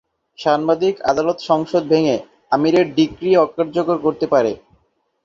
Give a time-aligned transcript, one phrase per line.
[0.39, 2.15] সাংবিধানিক আদালত সংসদ ভেঙে
[2.51, 4.51] আমিরের ডিক্রি অকার্যকর করতে পারে।